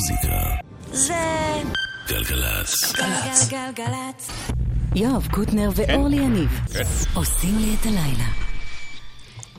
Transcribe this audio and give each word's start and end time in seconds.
המוזיקה. 0.00 0.44
זה 0.92 1.14
גלגלצ. 2.08 2.92
גלגלגלגלצ. 2.92 4.28
יואב 4.94 5.28
קוטנר 5.30 5.70
ואורלי 5.76 6.16
יניב 6.16 6.48
עושים 7.14 7.58
לי 7.58 7.74
את 7.80 7.86
הלילה. 7.86 8.28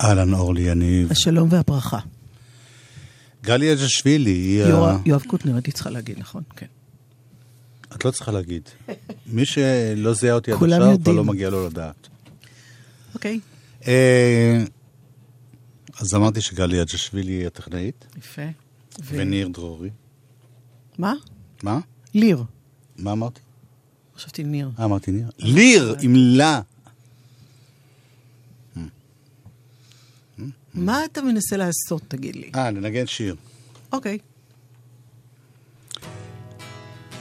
אהלן 0.02 0.34
אורלי 0.34 0.62
יניב. 0.62 1.12
השלום 1.12 1.48
והברכה. 1.52 2.00
גלי 3.44 3.74
אג'שווילי 3.74 4.30
היא... 4.32 4.64
ה- 4.64 4.98
יואב- 5.06 5.24
קוטנר, 5.28 5.54
הייתי 5.54 5.72
צריכה 5.72 5.90
להגיד, 5.90 6.20
נכון? 6.20 6.44
כן. 6.56 6.66
את 7.96 8.06
לא 8.06 8.12
צריכה 8.12 8.32
להגיד. 8.32 8.70
מי 9.26 9.46
שלא 9.46 10.14
זיהה 10.14 10.36
אותי 10.36 10.52
עד 10.52 10.58
עכשיו, 10.64 10.98
כבר. 11.04 11.12
לא 11.12 11.24
מגיע 11.24 11.50
לו 11.50 11.68
לדעת. 11.68 12.08
אוקיי, 13.14 13.40
אה, 13.88 14.64
אז 16.00 16.14
אמרתי 16.16 16.42
שגלי 16.42 16.82
אג'שווילי 16.82 17.32
היא 17.32 17.48
הטכנאית, 17.48 18.06
יפה. 18.18 18.42
וניר 19.04 19.48
דרורי. 19.48 19.90
מה? 20.98 21.14
מה? 21.64 21.80
ליר. 22.14 22.44
מה 22.98 23.12
אמרתי? 23.12 23.40
חשבתי 24.16 24.44
ניר. 24.44 24.72
אה, 24.80 24.86
אמרתי 24.86 25.12
ניר? 25.12 25.30
ליר 25.40 25.96
עם 26.02 26.14
לה. 26.16 26.62
מה 30.74 31.06
אתה 31.06 31.22
מנסה 31.22 31.58
לעשות, 31.58 32.02
תגיד 32.08 32.36
לי? 32.36 32.52
אה, 32.56 32.72
לנגן 32.72 33.08
שיר. 33.08 33.36
אוקיי. 33.92 34.18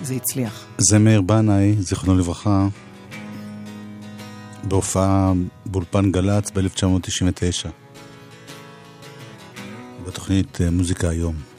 זה 0.02 0.14
הצליח. 0.14 0.66
זה 0.78 0.98
מאיר 0.98 1.20
בנאי, 1.20 1.76
זיכרונו 1.78 2.18
לברכה, 2.18 2.68
בהופעה 4.64 5.32
באולפן 5.66 6.12
גל"צ 6.12 6.50
ב-1999, 6.50 7.68
בתוכנית 10.06 10.60
אה, 10.60 10.70
מוזיקה 10.70 11.08
היום. 11.08 11.49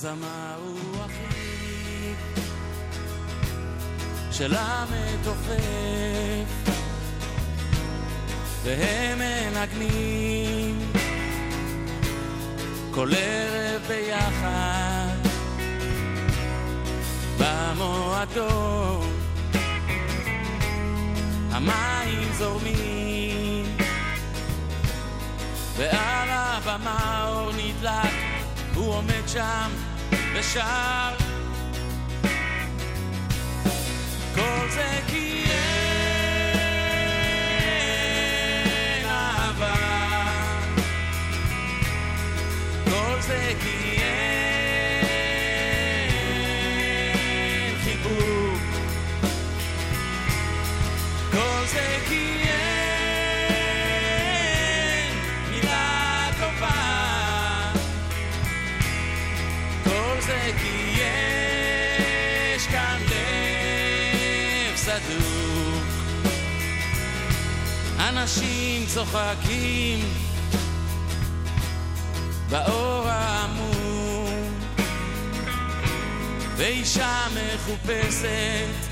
אז 0.00 0.06
אמרו 0.06 1.04
אחי 1.06 2.14
שלה 4.30 4.84
מתופף 4.90 6.70
והם 8.62 9.18
מנגנים 9.18 10.92
כל 12.90 13.10
ערב 13.16 13.82
ביחד 13.88 15.16
במועדון. 17.38 19.12
המים 21.50 22.32
זורמים 22.38 23.76
ועל 25.76 26.28
הבמה 26.30 27.28
אור 27.28 27.50
נדלק 27.52 28.12
הוא 28.74 28.94
עומד 28.94 29.28
שם 29.28 29.89
ושר 30.34 31.10
כל 34.34 34.68
זה 34.68 35.00
כי 35.06 35.44
אין 35.50 35.80
אהבה. 39.06 39.74
כל 42.84 43.20
זה 43.20 43.52
כי 43.62 43.99
לב 65.10 65.22
סדוק 65.22 65.84
אנשים 67.98 68.86
צוחקים 68.86 69.98
באור 72.50 73.08
העמום. 73.08 73.80
ואישה 76.56 77.26
מחופשת 77.34 78.90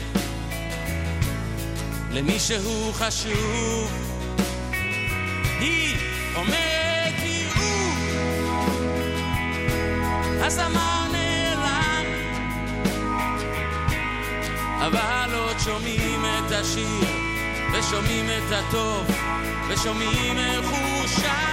למישהו 2.11 2.93
חשוב. 2.93 3.93
היא 5.61 5.97
אומרת 6.37 7.15
תראו 7.19 7.93
הזמר 10.41 11.07
נעלם. 11.13 12.05
אבל 14.87 15.18
עוד 15.59 15.65
שומעים 15.65 16.25
את 16.25 16.53
השיר 16.53 17.09
ושומעים 17.73 18.27
את 18.27 18.53
הטוב 18.53 19.07
ושומעים 19.69 20.39
איך 20.39 20.71
הוא 20.71 21.07
שר 21.07 21.48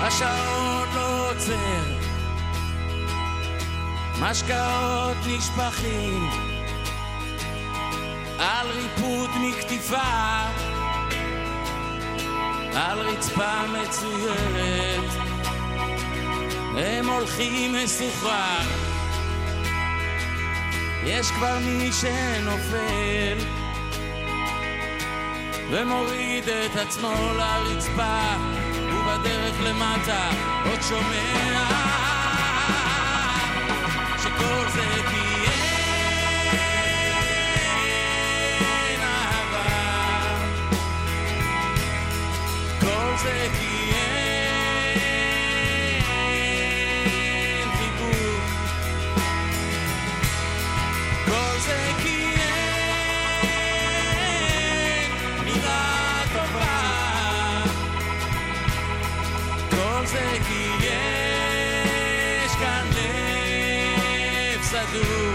השעון 0.00 0.88
לא 0.94 1.30
עוצר, 1.30 1.82
משקאות 4.20 5.16
נשפכים. 5.26 6.30
על 8.38 8.66
ריפוד 8.70 9.30
מכתיפה, 9.40 10.42
על 12.74 12.98
רצפה 12.98 13.66
מצוירת, 13.66 15.10
הם 16.76 17.08
הולכים 17.08 17.72
מסוחרר, 17.72 18.66
יש 21.04 21.30
כבר 21.30 21.58
מי 21.58 21.90
שנופל. 21.92 23.66
ומוריד 25.70 26.44
את 26.48 26.76
עצמו 26.76 27.32
לרצפה, 27.36 28.36
ובדרך 29.06 29.60
למטה 29.60 30.30
עוד 30.70 30.82
שומע 30.82 32.05
לב 64.96 65.25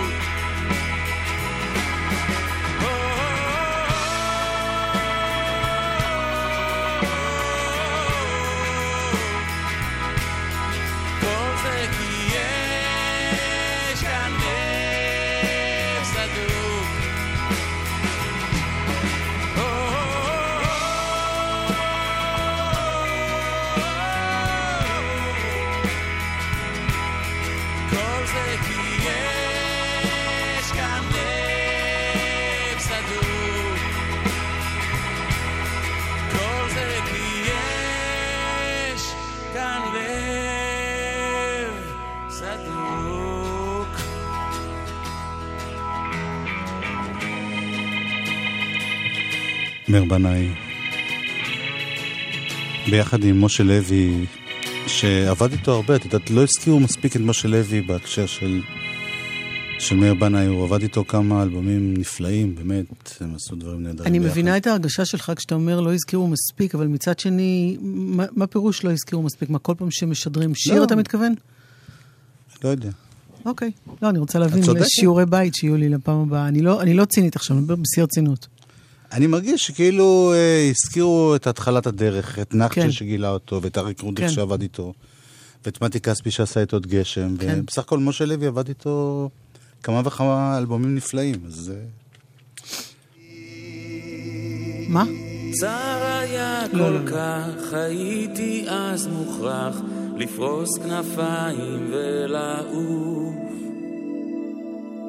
מאיר 49.92 50.06
בנאי, 50.06 50.50
ביחד 52.90 53.24
עם 53.24 53.46
משה 53.46 53.64
לוי, 53.64 54.26
שעבד 54.88 55.52
איתו 55.52 55.72
הרבה, 55.72 55.96
את 55.96 56.06
יודעת, 56.06 56.30
לא 56.30 56.44
הזכירו 56.44 56.80
מספיק 56.80 57.16
את 57.16 57.22
משה 57.22 57.48
לוי 57.48 57.82
בהקשר 57.82 58.26
של, 58.26 58.62
של 59.80 59.96
מאיר 59.96 60.14
בנאי, 60.14 60.46
הוא 60.46 60.64
עבד 60.64 60.82
איתו 60.82 61.06
כמה 61.08 61.44
אלבומים 61.44 61.94
נפלאים, 61.98 62.56
באמת, 62.56 63.18
הם 63.22 63.36
עשו 63.36 63.56
דברים 63.56 63.84
נהדרים 63.84 64.08
אני 64.08 64.20
ביחד. 64.20 64.32
מבינה 64.32 64.58
את 64.58 64.68
ההרגשה 64.68 65.06
שלך 65.06 65.32
כשאתה 65.36 65.56
אומר 65.56 65.82
לא 65.82 65.94
הזכירו 65.94 66.28
מספיק, 66.28 66.76
אבל 66.76 66.88
מצד 66.88 67.20
שני, 67.20 67.78
מה, 67.82 68.26
מה 68.36 68.48
פירוש 68.48 68.84
לא 68.84 68.92
הזכירו 68.92 69.22
מספיק? 69.22 69.50
מה, 69.50 69.60
כל 69.60 69.74
פעם 69.78 69.92
שמשדרים 69.92 70.56
שיר 70.56 70.80
לא. 70.80 70.84
אתה 70.84 70.96
מתכוון? 70.96 71.34
לא 72.64 72.70
יודע. 72.70 72.90
אוקיי. 73.46 73.72
לא, 74.02 74.10
אני 74.10 74.20
רוצה 74.20 74.40
להבין. 74.40 74.64
שיעורי 74.88 75.26
בית 75.26 75.56
שיהיו 75.56 75.78
לי 75.78 75.90
לפעם 75.90 76.22
הבאה. 76.22 76.48
אני 76.48 76.62
לא, 76.62 76.82
אני 76.82 76.94
לא 76.94 77.06
צינית 77.06 77.36
עכשיו, 77.36 77.58
אני 77.58 77.64
מדבר 77.64 77.76
בשיא 77.76 78.02
הרצינות. 78.02 78.48
אני 79.12 79.28
מרגיש 79.28 79.62
שכאילו 79.62 80.34
אה, 80.36 80.69
הזכירו 80.69 81.36
את 81.36 81.48
התחלת 81.48 81.88
הדרך, 81.88 82.40
את 82.40 82.56
נחצ'ה 82.56 82.75
כן. 82.75 82.92
שגילה 82.92 83.30
אותו, 83.30 83.62
ואת 83.62 83.78
אריק 83.78 84.02
רודיק 84.02 84.25
כן. 84.25 84.31
שעבד 84.31 84.62
איתו, 84.62 84.94
ואת 85.66 85.81
מתי 85.81 86.00
כספי 86.00 86.31
שעשה 86.31 86.60
איתו 86.60 86.78
את 86.78 86.86
גשם, 86.86 87.38
כן. 87.38 87.60
ובסך 87.60 87.80
הכל 87.80 88.00
משה 88.00 88.25
לוי 88.25 88.48
עבד 88.48 88.68
איתו 88.68 89.30
כמה 89.84 90.02
וכמה 90.06 90.58
אלבומים 90.58 90.96
נפלאים, 90.96 91.36
אז... 91.48 91.74
מה? 94.88 95.04
צר 95.60 96.18
היה 96.22 96.64
לא, 96.74 96.84
כל 96.84 96.90
לא, 96.90 97.06
לא. 97.06 97.12
כך, 97.12 97.74
הייתי 97.74 98.66
אז 98.69 99.07
מוכרח 99.07 99.81
לפרוס 100.18 100.78
כנפיים 100.78 101.88
ולעוף 101.92 103.36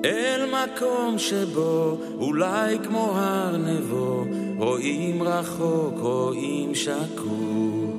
אל 0.04 0.44
מקום 0.46 1.18
שבו 1.18 1.96
אולי 2.18 2.78
כמו 2.84 3.12
הר 3.14 3.56
נבו 3.56 4.24
רואים 4.58 5.22
רחוק, 5.22 5.94
רואים 5.98 6.74
שקוף. 6.74 7.92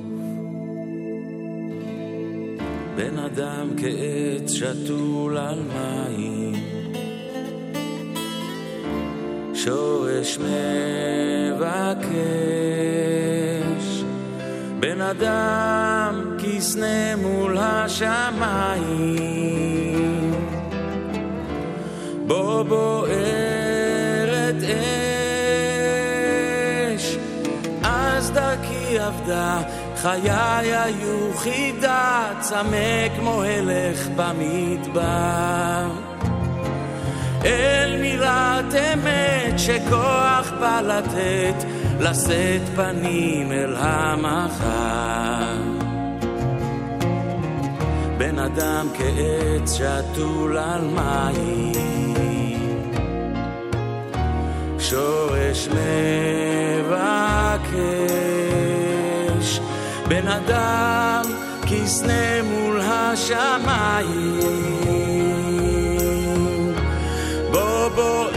בן 2.96 3.18
אדם 3.18 3.68
כעץ 3.76 4.52
שתול 4.52 5.36
על 5.38 5.58
מים 5.74 6.54
שורש 9.54 10.38
מבקש. 10.38 11.64
בן 14.80 15.00
אדם 15.00 16.36
כסנה 16.38 17.16
מול 17.16 17.58
השמיים 17.58 19.24
בו 22.26 22.64
בוערת 22.68 24.54
אש. 26.96 27.16
אז 27.82 28.30
דרכי 28.30 28.98
עבדה 28.98 29.62
חיי 29.96 30.76
היו 30.76 31.30
חידה 31.36 32.32
צמא 32.40 33.08
כמו 33.16 33.42
הלך 33.42 34.08
במדבר. 34.16 35.90
אל 37.44 37.96
מילת 38.00 38.74
אמת 38.74 39.58
שכוח 39.58 40.52
בא 40.60 40.80
לתת, 40.80 41.64
לשאת 42.00 42.62
פנים 42.76 43.52
אל 43.52 43.74
המחר. 43.78 45.54
בן 48.18 48.38
אדם 48.38 48.86
כעץ 48.94 49.74
שתול 49.74 50.58
על 50.58 50.84
מים, 50.84 52.03
שורש 54.90 55.68
מבקש, 55.68 57.00
בן 60.08 60.28
אדם 60.28 61.22
כסנה 61.66 62.42
מול 62.42 62.80
השמיים. 62.80 64.40
בו 67.50 67.90
בוערת 67.94 68.33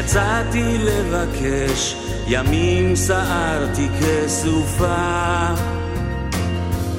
יצאתי 0.00 0.78
לבקש, 0.78 1.96
ימים 2.26 2.96
סערתי 2.96 3.88
כסופה. 4.00 5.46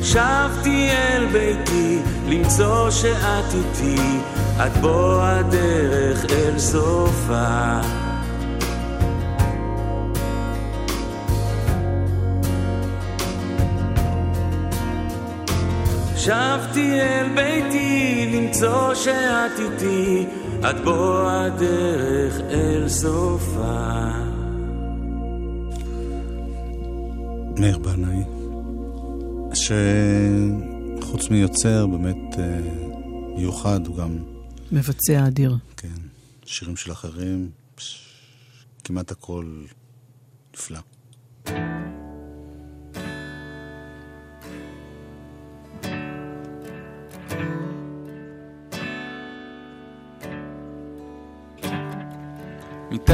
שבתי 0.02 0.90
אל 0.90 1.26
ביתי, 1.32 2.00
למצוא 2.28 2.90
שאת 2.90 3.54
איתי, 3.54 4.02
עד 4.60 4.78
בוא 4.82 5.22
הדרך 5.24 6.26
אל 6.32 6.60
סופה. 6.60 7.80
שבתי 16.16 17.02
אל 17.02 17.30
ביתי 17.36 18.32
למצוא 18.34 18.96
שאת 18.96 19.60
איתי, 19.60 20.26
עד 20.64 20.84
בוא 20.84 21.30
הדרך 21.30 22.40
אל 22.50 22.90
סופה. 22.90 24.12
מאיר 27.60 27.78
בנאי, 27.78 28.24
שחוץ 29.54 31.30
מיוצר 31.30 31.88
באמת 31.88 32.40
אה, 32.40 32.60
מיוחד, 33.38 33.88
הוא 33.88 33.98
גם 33.98 34.18
מבצע 34.72 35.28
אדיר. 35.28 35.58
כן, 35.78 35.88
שירים 36.46 36.76
של 36.76 36.92
אחרים, 36.92 37.50
פש, 37.76 38.16
כמעט 38.84 39.12
הכל 39.12 39.64
נפלא. 40.54 40.80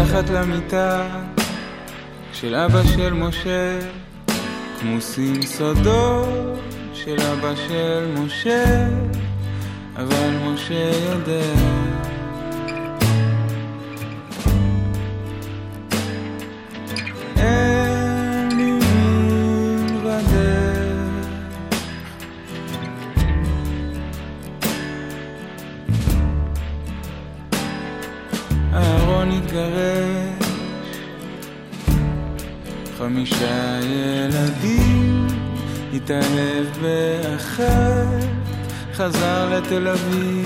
מתחת 0.01 0.29
למיטה 0.29 1.07
של 2.33 2.55
אבא 2.55 2.83
של 2.83 3.13
משה, 3.13 3.79
כמוסים 4.79 5.41
סודות 5.41 6.59
של 6.93 7.21
אבא 7.21 7.55
של 7.55 8.15
משה, 8.17 8.87
אבל 9.95 10.29
משה 10.43 10.91
יודע. 11.09 11.86
חזר 39.77 39.93
לתל 39.93 40.36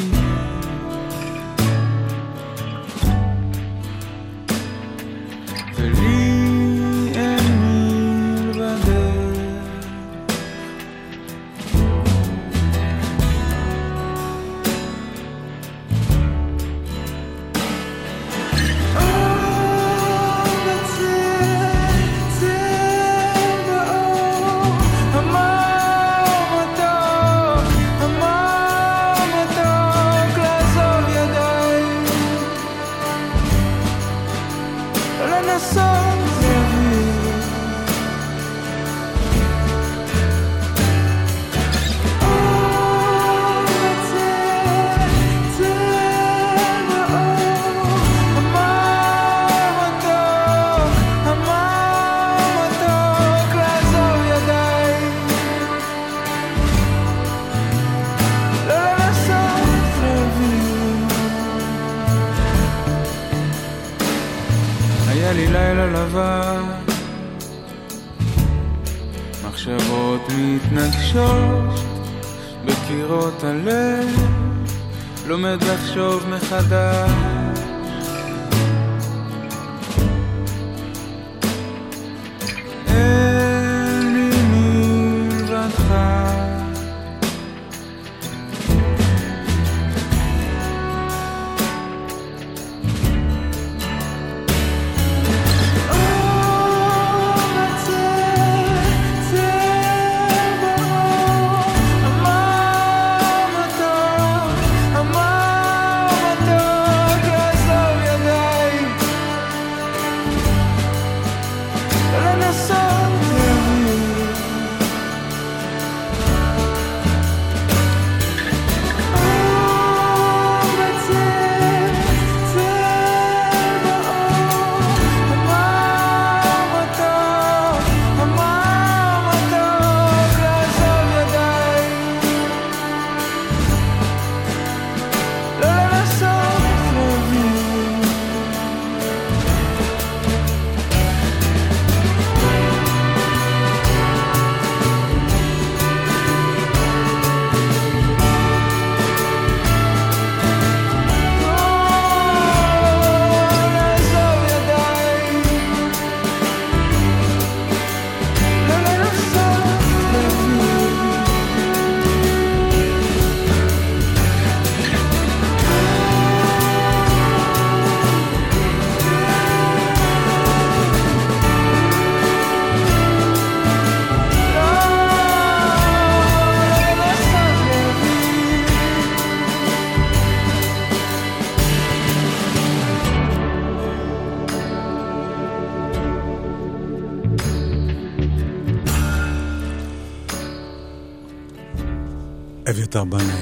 אביתר 192.92 193.04
בנאי, 193.04 193.42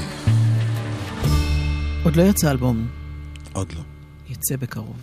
עוד 2.03 2.15
לא 2.15 2.24
יצא 2.24 2.51
אלבום, 2.51 2.88
עוד 3.53 3.74
לא. 3.74 3.82
יצא 4.29 4.56
בקרוב. 4.56 4.98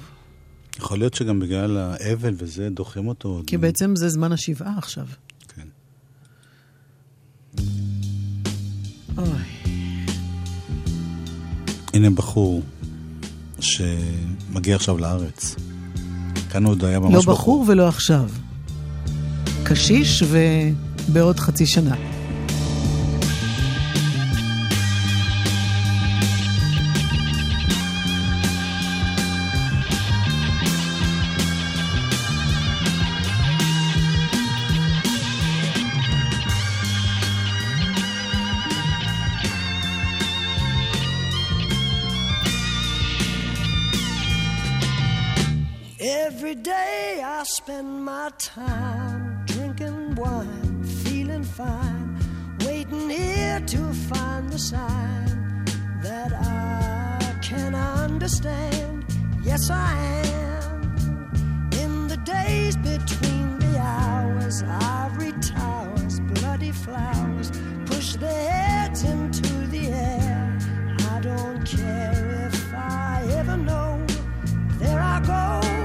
יכול 0.78 0.98
להיות 0.98 1.14
שגם 1.14 1.40
בגלל 1.40 1.76
האבל 1.76 2.34
וזה 2.38 2.68
דוחים 2.70 3.08
אותו. 3.08 3.28
עוד 3.28 3.44
כי 3.46 3.56
בעצם 3.56 3.96
זה 3.96 4.08
זמן 4.08 4.32
השבעה 4.32 4.78
עכשיו. 4.78 5.06
כן. 5.48 5.66
אוי, 9.18 9.72
הנה 11.94 12.10
בחור 12.10 12.62
שמגיע 13.60 14.76
עכשיו 14.76 14.98
לארץ. 14.98 15.56
כאן 16.50 16.64
הוא 16.64 16.72
עוד 16.72 16.84
היה 16.84 17.00
ממש 17.00 17.26
לא 17.26 17.32
בחור 17.32 17.64
ולא 17.68 17.88
עכשיו. 17.88 18.30
קשיש 19.64 20.22
ובעוד 21.08 21.40
חצי 21.40 21.66
שנה. 21.66 22.15
Time 48.30 49.44
drinking 49.46 50.14
wine, 50.16 50.82
feeling 51.04 51.44
fine, 51.44 52.18
waiting 52.64 53.08
here 53.08 53.60
to 53.60 53.92
find 54.08 54.50
the 54.50 54.58
sign 54.58 55.64
that 56.02 56.32
I 56.32 57.38
can 57.40 57.74
understand. 57.74 59.04
Yes, 59.42 59.70
I 59.70 59.94
am. 60.24 61.30
In 61.80 62.08
the 62.08 62.16
days 62.18 62.76
between 62.76 63.58
the 63.60 63.78
hours, 63.78 64.62
ivory 64.62 65.32
towers, 65.40 66.18
bloody 66.20 66.72
flowers 66.72 67.52
push 67.84 68.14
their 68.14 68.50
heads 68.50 69.04
into 69.04 69.66
the 69.68 69.88
air. 69.88 70.58
I 71.10 71.20
don't 71.20 71.64
care 71.64 72.48
if 72.48 72.74
I 72.74 73.24
ever 73.38 73.56
know. 73.56 74.04
There 74.78 75.00
I 75.00 75.20
go. 75.20 75.75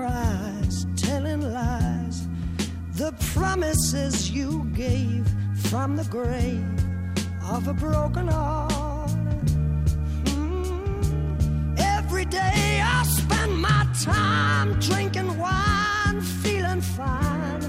Cries, 0.00 0.86
telling 0.96 1.42
lies. 1.52 2.26
The 2.94 3.12
promises 3.34 4.30
you 4.30 4.64
gave 4.74 5.26
from 5.68 5.96
the 5.96 6.04
grave 6.04 6.78
of 7.54 7.68
a 7.68 7.74
broken 7.74 8.28
heart. 8.28 9.10
Mm. 10.24 11.78
Every 11.78 12.24
day 12.24 12.80
I 12.82 13.02
spend 13.02 13.60
my 13.60 13.86
time 14.02 14.80
drinking 14.80 15.36
wine, 15.38 16.20
feeling 16.42 16.80
fine, 16.80 17.62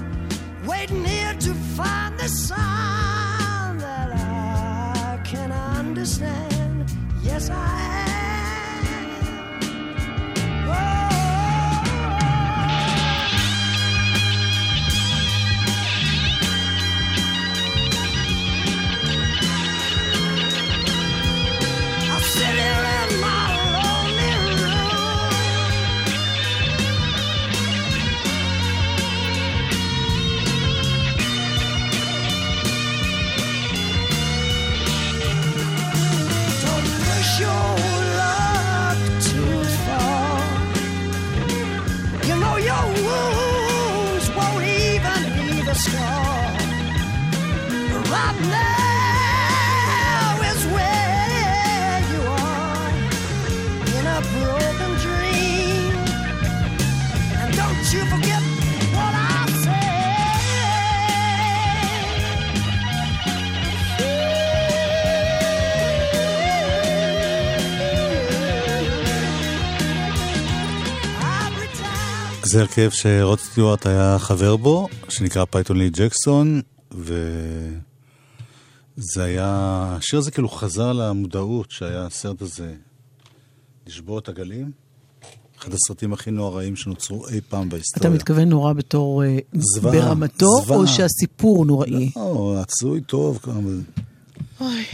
waiting 0.66 1.04
here 1.04 1.34
to 1.34 1.52
find 1.76 2.18
the 2.18 2.28
sign 2.28 3.76
that 3.86 4.08
I 4.10 5.20
can 5.24 5.52
understand. 5.52 6.90
Yes, 7.22 7.50
I 7.50 8.06
am. 8.06 8.11
זה 72.52 72.60
הרכב 72.60 72.90
שרוד 72.90 73.38
סטיוארט 73.38 73.86
היה 73.86 74.16
חבר 74.18 74.56
בו, 74.56 74.88
שנקרא 75.08 75.44
Python 75.44 75.78
Lee 75.78 75.90
Jackson, 75.90 76.60
וזה 76.92 77.24
היה, 79.24 79.46
השיר 79.98 80.18
הזה 80.18 80.30
כאילו 80.30 80.48
חזר 80.48 80.92
למודעות 80.92 81.70
שהיה 81.70 82.06
הסרט 82.06 82.42
הזה, 82.42 82.74
לשבור 83.86 84.18
את 84.18 84.28
הגלים. 84.28 84.70
אחד 85.58 85.74
הסרטים 85.74 86.12
הכי 86.12 86.30
נוראים 86.30 86.76
שנוצרו 86.76 87.28
אי 87.28 87.40
פעם 87.48 87.68
אתה 87.68 87.76
בהיסטוריה. 87.76 88.10
מתכוון 88.10 88.48
נורא 88.48 88.72
בתור 88.72 89.24
אה, 89.24 89.38
זוועה, 89.52 89.94
ברמתו, 89.94 90.46
זוועה. 90.62 90.80
או 90.80 90.86
שהסיפור 90.86 91.64
נוראי? 91.64 92.10
לא, 92.16 92.56
עשוי 92.60 93.00
טוב. 93.00 93.38
אוי, 94.60 94.84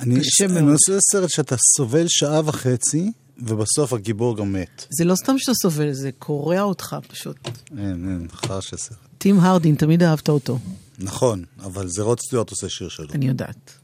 אני 0.00 0.20
קשה 0.20 0.44
אני 0.44 0.60
מאוד. 0.60 0.72
עושה 0.72 0.98
סרט 1.12 1.30
שאתה 1.30 1.56
סובל 1.76 2.04
שעה 2.08 2.40
וחצי, 2.44 3.12
ובסוף 3.38 3.92
הגיבור 3.92 4.36
גם 4.36 4.52
מת. 4.52 4.86
זה 4.90 5.04
לא 5.04 5.14
סתם 5.14 5.38
שאתה 5.38 5.54
סובל, 5.54 5.92
זה 5.92 6.10
קורע 6.18 6.60
אותך 6.62 6.96
פשוט. 7.08 7.36
אין, 7.78 7.80
אין, 7.80 8.28
חרש 8.32 8.74
הסרט. 8.74 8.98
טים 9.18 9.40
הרדין, 9.40 9.74
תמיד 9.74 10.02
אהבת 10.02 10.28
אותו, 10.28 10.58
נכון, 10.98 11.44
אבל 11.60 11.88
זה 11.88 12.02
רוד 12.02 12.20
סטיוארט 12.20 12.50
עושה 12.50 12.68
שיר 12.68 12.88
שלו. 12.88 13.06
אני 13.14 13.28
יודעת. 13.28 13.78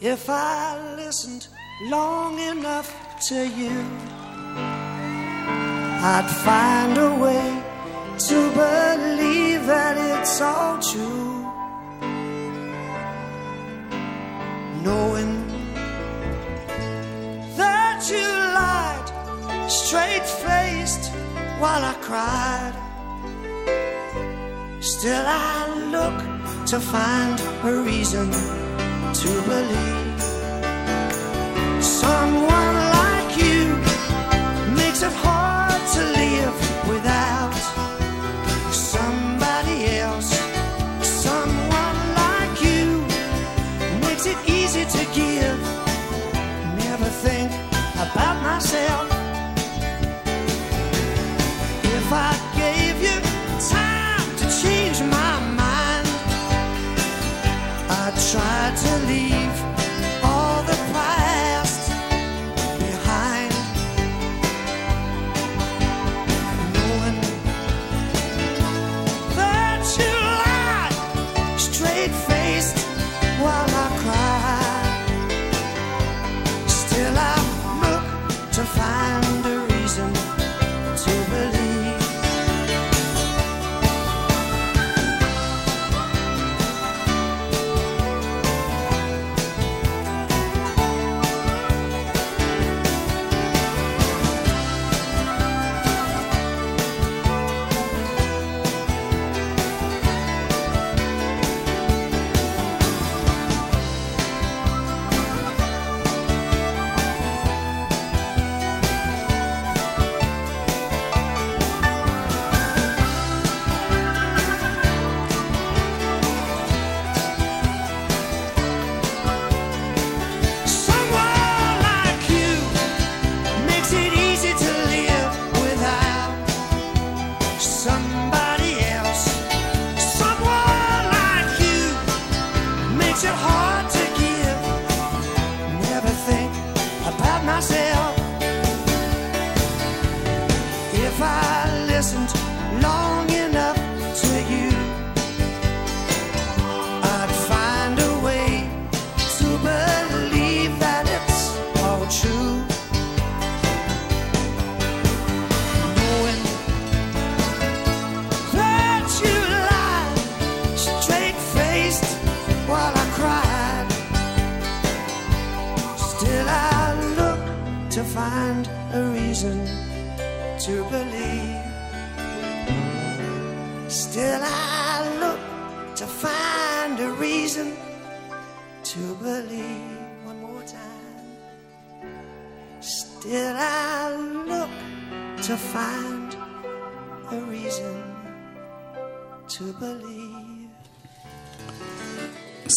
If 0.00 0.28
I 0.28 0.78
listened 0.96 1.48
long 1.80 2.38
enough 2.40 3.18
to 3.28 3.46
you, 3.46 3.70
I'd 6.00 6.28
find 6.44 6.98
a 6.98 7.14
way 7.14 7.62
to 8.18 8.50
believe 8.50 9.66
that 9.66 9.96
it's 9.96 10.40
all 10.40 10.80
true. 10.80 11.44
Knowing 14.82 15.46
that 17.56 18.08
you 18.10 18.26
lied 18.58 19.70
straight 19.70 20.26
faced 20.26 21.12
while 21.60 21.84
I 21.84 21.94
cried. 22.00 22.74
Still, 24.80 25.24
I 25.26 25.68
look 25.92 26.66
to 26.66 26.80
find 26.80 27.40
a 27.64 27.82
reason 27.82 28.30
to 28.30 29.42
believe 29.42 30.07
someone 32.00 32.67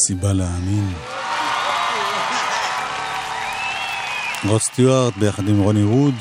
סיבה 0.07 0.33
להאמין. 0.33 0.93
רוד 4.47 4.61
סטיוארט 4.61 5.13
ביחד 5.17 5.47
עם 5.47 5.59
רוני 5.59 5.83
ווד. 5.83 6.15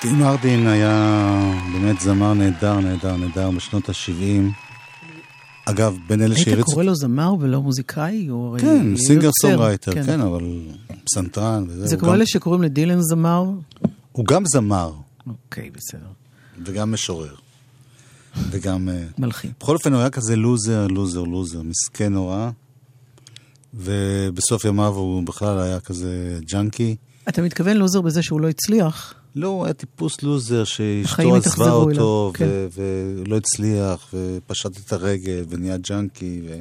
טים 0.00 0.22
הארדין 0.22 0.66
היה 0.66 1.30
באמת 1.72 2.00
זמר 2.00 2.34
נהדר, 2.34 2.80
נהדר, 2.80 3.16
נהדר 3.16 3.50
בשנות 3.50 3.88
ה-70. 3.88 4.52
אגב, 5.66 5.98
בין 6.08 6.22
אלה 6.22 6.34
היית 6.34 6.44
שהריצו... 6.46 6.72
קורא 6.72 6.84
לו 6.84 6.94
זמר 6.94 7.34
ולא 7.40 7.62
מוזיקאי? 7.62 8.26
הוא 8.26 8.58
כן, 8.58 8.96
singer. 8.96 9.30
songwriter, 9.40 10.04
כן, 10.04 10.20
אבל 10.20 10.60
פסנתרן 11.04 11.64
וזה. 11.68 11.86
זה 11.86 11.96
כמו 11.96 12.14
אלה 12.14 12.26
שקוראים 12.26 12.62
לדילן 12.62 13.00
זמר? 13.00 13.44
הוא 14.12 14.26
גם 14.26 14.42
זמר 14.46 14.92
אוקיי, 15.26 15.70
בסדר. 15.70 16.06
וגם 16.64 16.92
משורר. 16.92 17.34
וגם... 18.50 18.88
אה, 18.88 19.04
מלחין. 19.18 19.52
בכל 19.60 19.74
אופן 19.74 19.92
הוא 19.92 20.00
היה 20.00 20.10
כזה 20.10 20.36
לוזר, 20.36 20.86
לוזר, 20.86 21.22
לוזר, 21.22 21.62
מסכן 21.62 22.12
נורא. 22.12 22.50
ובסוף 23.74 24.64
ימיו 24.64 24.94
הוא 24.94 25.22
בכלל 25.26 25.60
היה 25.60 25.80
כזה 25.80 26.38
ג'אנקי. 26.44 26.96
אתה 27.28 27.42
מתכוון 27.42 27.76
לוזר 27.76 28.00
בזה 28.00 28.22
שהוא 28.22 28.40
לא 28.40 28.48
הצליח? 28.48 29.14
לא, 29.36 29.48
הוא 29.48 29.64
היה 29.64 29.74
טיפוס 29.74 30.22
לוזר 30.22 30.64
שאשתו 30.64 31.36
עזבה 31.36 31.70
אותו, 31.70 32.32
כן. 32.34 32.46
ולא 32.74 33.36
הצליח, 33.36 34.14
ופשט 34.14 34.70
את 34.86 34.92
הרגל, 34.92 35.44
ונהיה 35.48 35.76
ג'אנקי. 35.76 36.40
ו... 36.44 36.60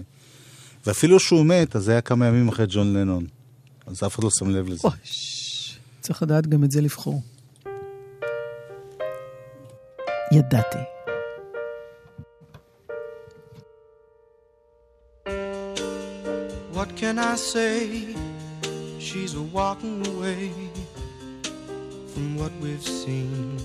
ואפילו 0.86 1.20
שהוא 1.20 1.46
מת, 1.46 1.76
אז 1.76 1.84
זה 1.84 1.92
היה 1.92 2.02
כמה 2.02 2.28
ימים 2.28 2.48
אחרי 2.48 2.66
ג'ון 2.70 2.94
לנון. 2.94 3.26
אז 3.88 4.04
אף 4.04 4.16
אחד 4.16 4.24
לא 4.24 4.30
שם 4.40 4.50
לב 4.50 4.68
לזה. 4.68 4.82
אוי, 4.84 4.94
צריך 6.02 6.24
לדעת 6.24 6.48
גם 6.48 6.64
את 6.64 6.72
זה 6.72 6.82
לבחור. 6.82 7.22
ידעתי. 10.32 10.93
What 16.84 16.98
can 16.98 17.18
I 17.18 17.36
say? 17.36 18.14
She's 19.00 19.38
walking 19.38 20.06
away 20.06 20.52
from 22.08 22.36
what 22.36 22.52
we've 22.60 22.84
seen. 22.84 23.58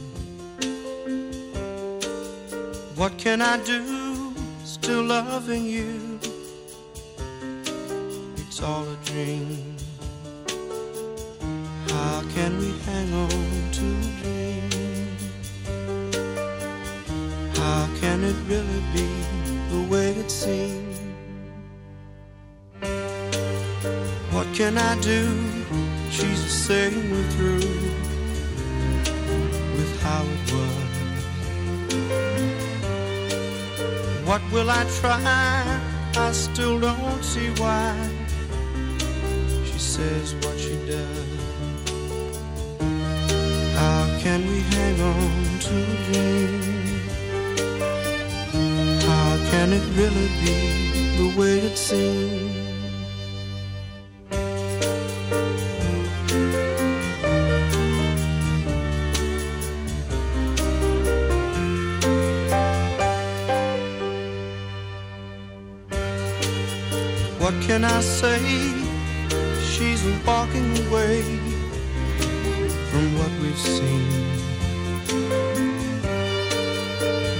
What 2.94 3.18
can 3.18 3.42
I 3.42 3.60
do? 3.64 4.32
Still 4.62 5.02
loving 5.02 5.64
you. 5.64 6.20
It's 8.36 8.62
all 8.62 8.86
a 8.88 8.96
dream. 9.04 9.74
How 11.88 12.22
can 12.34 12.56
we 12.60 12.70
hang 12.86 13.12
on 13.14 13.72
to 13.78 13.86
a 14.06 14.12
dream? 14.22 14.70
How 17.56 17.88
can 18.00 18.22
it 18.22 18.36
really 18.46 18.82
be 18.94 19.08
the 19.72 19.82
way 19.90 20.10
it 20.12 20.30
seems? 20.30 20.87
Can 24.58 24.76
I 24.76 25.00
do? 25.00 25.22
She's 26.10 26.42
saying 26.66 27.12
we're 27.12 27.30
through 27.34 27.70
with 29.76 30.02
how 30.02 30.24
it 30.34 30.52
was. 30.52 30.90
What 34.26 34.42
will 34.50 34.68
I 34.68 34.82
try? 34.98 35.22
I 36.16 36.32
still 36.32 36.80
don't 36.80 37.22
see 37.22 37.50
why 37.62 37.94
she 39.64 39.78
says 39.78 40.34
what 40.42 40.58
she 40.58 40.74
does. 40.86 41.28
How 43.78 44.02
can 44.18 44.40
we 44.50 44.58
hang 44.74 45.00
on 45.00 45.58
to 45.66 45.74
a 45.94 45.98
dream? 46.08 46.62
How 49.08 49.30
can 49.52 49.72
it 49.72 49.84
really 49.94 50.28
be 50.42 50.56
the 51.20 51.28
way 51.38 51.54
it 51.60 51.76
seems? 51.78 52.47
Can 67.78 67.84
I 67.84 68.00
say? 68.00 68.40
She's 69.62 70.02
walking 70.26 70.68
away 70.88 71.22
from 72.90 73.06
what 73.16 73.30
we've 73.40 73.56
seen. 73.56 74.10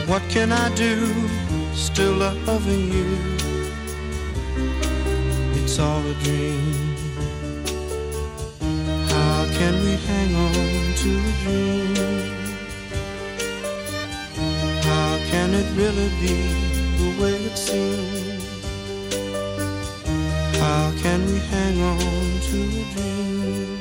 What 0.06 0.22
can 0.30 0.52
I 0.52 0.72
do? 0.76 0.94
Still 1.74 2.12
loving 2.46 2.92
you. 2.92 3.18
It's 5.60 5.80
all 5.80 6.06
a 6.06 6.14
dream. 6.22 6.94
How 9.10 9.44
can 9.58 9.74
we 9.84 9.96
hang 10.06 10.36
on 10.46 10.94
to 11.02 11.10
a 11.18 11.34
dream? 11.42 11.96
How 14.82 15.18
can 15.30 15.52
it 15.52 15.66
really 15.74 16.10
be 16.22 16.36
the 17.00 17.10
way 17.20 17.34
it 17.34 17.58
seems? 17.58 18.07
How 20.68 20.88
can 21.02 21.20
we 21.30 21.38
hang 21.52 21.76
on 21.90 22.00
to 22.48 22.58
a 22.80 22.84
dream? 22.94 23.78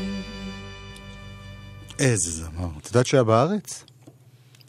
איזה 1.99 2.31
זמר. 2.31 2.67
את 2.81 2.87
יודעת 2.87 3.05
שהוא 3.05 3.17
היה 3.17 3.23
בארץ? 3.23 3.83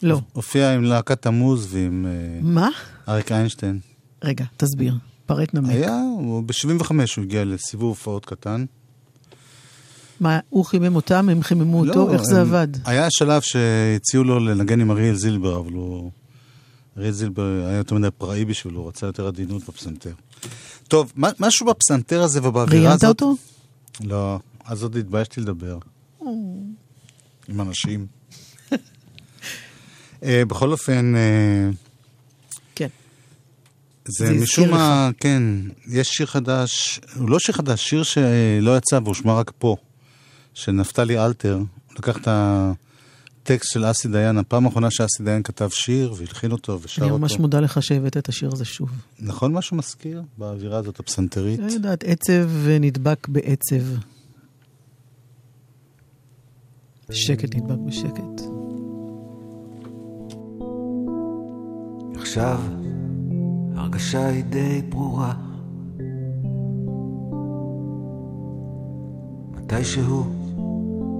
לא. 0.02 0.20
הופיע 0.32 0.74
עם 0.74 0.82
להקת 0.84 1.22
תמוז 1.22 1.74
ועם 1.74 2.06
אה, 2.06 2.40
מה? 2.42 2.68
אריק 3.08 3.32
איינשטיין. 3.32 3.78
רגע, 4.24 4.44
תסביר. 4.56 4.94
פרט 5.26 5.54
נמק. 5.54 5.70
היה, 5.70 6.00
הוא 6.18 6.42
ב-75 6.42 6.88
הוא 7.16 7.24
הגיע 7.24 7.44
לסיבוב 7.44 7.88
הופעות 7.88 8.26
קטן. 8.26 8.64
מה, 10.20 10.38
הוא 10.50 10.64
חימם 10.64 10.96
אותם, 10.96 11.28
הם 11.28 11.42
חיממו 11.42 11.80
אותו? 11.80 12.06
לא, 12.08 12.12
איך 12.12 12.22
זה 12.22 12.40
הם- 12.40 12.46
עבד? 12.46 12.68
היה 12.84 13.06
שלב 13.10 13.42
שהציעו 13.42 14.24
לו 14.24 14.38
לנגן 14.38 14.80
עם 14.80 14.90
אריאל 14.90 15.14
זילבר, 15.14 15.58
אבל 15.60 15.72
הוא... 15.72 16.10
אריאל 16.98 17.12
זילבר 17.12 17.64
היה 17.68 17.76
יותר 17.78 17.94
מדי 17.94 18.08
פראי 18.18 18.44
בשבילו, 18.44 18.80
הוא 18.80 18.88
רצה 18.88 19.06
יותר 19.06 19.26
עדינות 19.26 19.62
בפסנתר. 19.68 20.12
טוב, 20.88 21.12
משהו 21.16 21.66
בפסנתר 21.66 22.22
הזה 22.22 22.40
ובאווירה 22.42 22.84
ראיינת 22.84 23.02
הזאת... 23.02 23.22
אותו? 23.22 23.36
לא, 24.00 24.38
אז 24.64 24.82
עוד 24.82 24.96
התביישתי 24.96 25.40
לדבר. 25.40 25.78
עם 27.48 27.60
אנשים. 27.60 28.06
אה, 30.22 30.44
בכל 30.44 30.72
אופן, 30.72 31.14
אה, 31.16 31.70
כן. 32.74 32.88
זה 34.04 34.26
זה 34.26 34.32
משום 34.32 34.70
מה, 34.70 35.10
כן, 35.20 35.42
יש 35.86 36.08
שיר 36.08 36.26
חדש, 36.26 37.00
הוא 37.16 37.30
לא 37.30 37.38
שיר 37.38 37.54
חדש, 37.54 37.88
שיר 37.88 38.02
שלא 38.02 38.76
יצא 38.76 38.98
והושמע 39.04 39.34
רק 39.34 39.52
פה, 39.58 39.76
של 40.54 40.72
נפתלי 40.72 41.18
אלתר. 41.18 41.58
לקח 41.98 42.16
את 42.16 42.28
הטקסט 43.50 43.72
של 43.72 43.90
אסי 43.90 44.08
דיין, 44.08 44.38
הפעם 44.38 44.66
האחרונה 44.66 44.90
שאסי 44.90 45.22
דיין 45.22 45.42
כתב 45.42 45.68
שיר 45.68 46.14
והלחין 46.16 46.52
אותו 46.52 46.80
ושר 46.82 47.02
אני 47.02 47.10
אותו. 47.10 47.20
ממש 47.20 47.38
מודה 47.38 47.60
לך 47.60 47.82
שהבאת 47.82 48.16
את 48.16 48.28
השיר 48.28 48.50
הזה 48.52 48.64
שוב. 48.64 48.88
נכון 49.18 49.52
משהו 49.52 49.76
מזכיר 49.76 50.22
באווירה 50.38 50.78
הזאת 50.78 51.00
הפסנתרית? 51.00 51.60
לא 51.60 51.72
יודעת, 51.72 52.04
עצב 52.04 52.50
נדבק 52.80 53.28
בעצב. 53.28 53.76
שקט 57.10 57.54
נדבק 57.54 57.78
בשקט. 57.86 58.42
עכשיו 62.14 62.60
ההרגשה 63.76 64.26
היא 64.26 64.44
די 64.44 64.82
ברורה. 64.88 65.34
מתישהו 69.50 70.24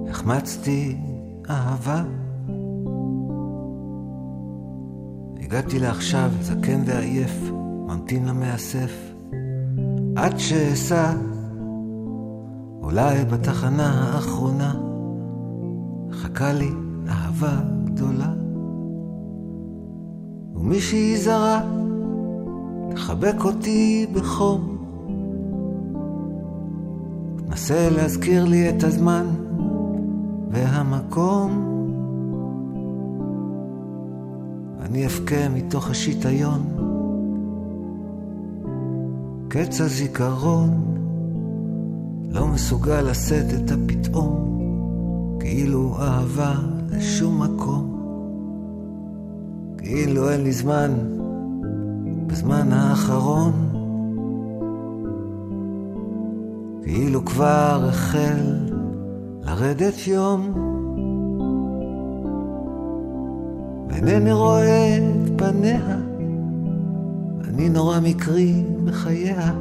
החמצתי 0.09 0.95
אהבה. 1.49 2.03
הגעתי 5.39 5.79
לעכשיו, 5.79 6.31
זקן 6.41 6.81
ועייף, 6.85 7.51
ממתין 7.87 8.25
למאסף, 8.25 8.91
עד 10.15 10.37
שאסע, 10.37 11.13
אולי 12.81 13.25
בתחנה 13.25 14.13
האחרונה, 14.13 14.73
מחכה 16.09 16.53
לי 16.53 16.69
אהבה 17.09 17.59
גדולה. 17.83 18.33
ומישהי 20.55 21.17
זרה 21.17 21.61
תחבק 22.89 23.43
אותי 23.45 24.07
בחום 24.13 24.77
נסה 27.47 27.89
להזכיר 27.89 28.45
לי 28.45 28.69
את 28.69 28.83
הזמן 28.83 29.25
והמקום. 30.49 31.65
אני 34.81 35.05
אבכה 35.05 35.49
מתוך 35.49 35.89
השיטיון, 35.89 36.61
קץ 39.47 39.81
הזיכרון 39.81 40.69
לא 42.29 42.47
מסוגל 42.47 43.01
לשאת 43.01 43.45
את 43.53 43.71
הפתאום, 43.71 44.59
כאילו 45.39 45.95
אהבה 45.99 46.55
לשום 46.89 47.43
מקום. 47.43 47.95
כאילו 49.77 50.29
אין 50.29 50.43
לי 50.43 50.51
זמן 50.51 50.91
בזמן 52.27 52.71
האחרון. 52.71 53.51
כאילו 56.83 57.25
כבר 57.25 57.85
החל 57.89 58.69
לרדת 59.49 60.07
יום. 60.07 60.53
ואינני 63.89 64.33
רואה 64.33 64.97
את 64.97 65.31
פניה, 65.37 65.97
אני 67.47 67.69
נורא 67.69 67.99
מקרי 67.99 68.63
בחייה. 68.85 69.53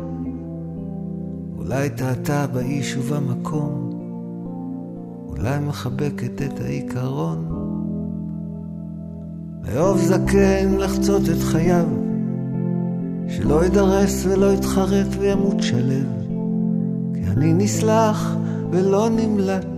אולי 1.59 1.91
טעתה 1.91 2.47
באיש 2.47 2.97
ובמקום, 2.97 3.91
אולי 5.29 5.59
מחבקת 5.59 6.43
את 6.43 6.61
העיקרון. 6.61 7.45
לאהוב 9.63 9.99
זקן 9.99 10.75
לחצות 10.79 11.23
את 11.23 11.43
חייו, 11.43 11.87
שלא 13.29 13.65
ידרס 13.65 14.27
ולא 14.27 14.53
יתחרט 14.53 15.07
וימות 15.19 15.63
שלב, 15.63 16.07
כי 17.15 17.21
אני 17.31 17.53
נסלח 17.53 18.37
ולא 18.71 19.09
נמלט, 19.09 19.78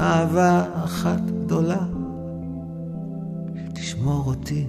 באהבה 0.00 0.64
אחת 0.84 1.20
גדולה, 1.20 1.86
שתשמור 3.56 4.22
אותי 4.26 4.66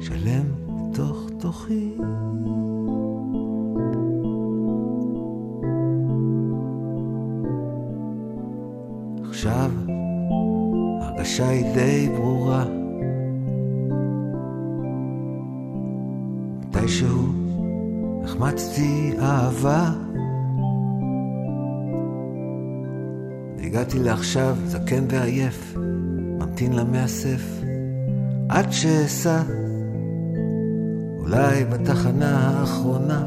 שלם 0.00 0.44
בתוך 0.66 1.30
תוכי. 1.38 1.96
עכשיו 9.28 9.70
ההרגשה 11.00 11.48
היא 11.48 11.64
די 11.74 12.08
ברורה. 12.16 12.64
מתישהו 16.60 17.32
החמצתי 18.24 19.12
אהבה. 19.18 20.05
הגעתי 23.66 23.98
לעכשיו 23.98 24.56
זקן 24.66 25.04
ועייף, 25.08 25.74
ממתין 25.76 26.72
למאסף, 26.72 27.60
עד 28.48 28.72
שאסע, 28.72 29.42
אולי 31.18 31.64
בתחנה 31.64 32.38
האחרונה, 32.38 33.24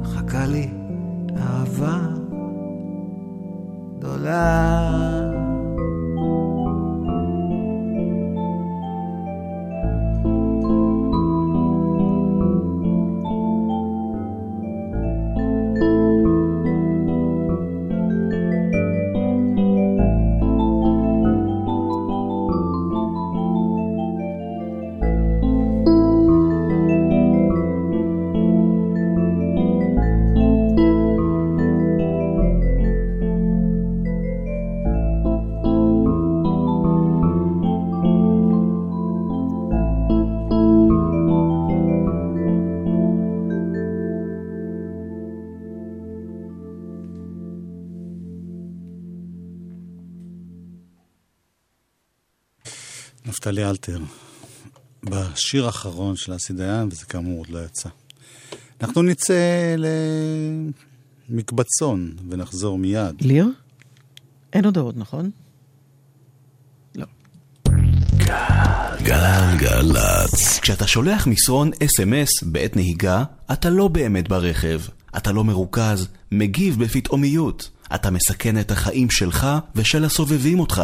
מחכה 0.00 0.46
לי 0.46 0.70
אהבה 1.36 1.98
גדולה. 3.98 5.21
נפתלי 53.42 53.64
אלתר, 53.64 53.98
בשיר 55.04 55.66
האחרון 55.66 56.16
של 56.16 56.36
אסי 56.36 56.52
דיין, 56.52 56.88
וזה 56.90 57.04
כאמור 57.04 57.38
עוד 57.38 57.48
לא 57.48 57.58
יצא. 57.64 57.88
אנחנו 58.80 59.02
נצא 59.02 59.74
למקבצון 61.28 62.12
ונחזור 62.28 62.78
מיד. 62.78 63.14
ליר? 63.20 63.48
אין 64.52 64.64
הודעות, 64.64 64.96
נכון? 64.96 65.30
לא. 66.94 67.06
גלגלצ. 69.02 70.58
כשאתה 70.58 70.86
שולח 70.86 71.26
מסרון 71.26 71.70
אס.אם.אס 71.84 72.42
בעת 72.42 72.76
נהיגה, 72.76 73.24
אתה 73.52 73.70
לא 73.70 73.88
באמת 73.88 74.28
ברכב. 74.28 74.80
אתה 75.16 75.32
לא 75.32 75.44
מרוכז, 75.44 76.08
מגיב 76.32 76.84
בפתאומיות. 76.84 77.70
אתה 77.94 78.10
מסכן 78.10 78.60
את 78.60 78.70
החיים 78.70 79.10
שלך 79.10 79.46
ושל 79.74 80.04
הסובבים 80.04 80.60
אותך. 80.60 80.82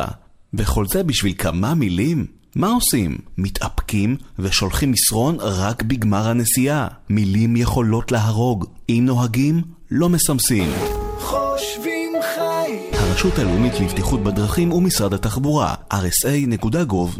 וכל 0.54 0.86
זה 0.86 1.02
בשביל 1.02 1.34
כמה 1.38 1.74
מילים? 1.74 2.37
מה 2.54 2.68
עושים? 2.72 3.18
מתאפקים 3.38 4.16
ושולחים 4.38 4.90
מסרון 4.90 5.36
רק 5.40 5.82
בגמר 5.82 6.28
הנסיעה. 6.28 6.88
מילים 7.10 7.56
יכולות 7.56 8.12
להרוג. 8.12 8.64
אם 8.88 9.02
נוהגים, 9.06 9.62
לא 9.90 10.08
מסמסים. 10.08 10.70
חושבים 11.18 12.12
חי. 12.34 12.72
הרשות 12.92 13.38
הלאומית 13.38 13.80
לבטיחות 13.80 14.22
בדרכים 14.22 14.72
ומשרד 14.72 15.14
התחבורה, 15.14 15.74
rsa.gov.il 15.92 17.18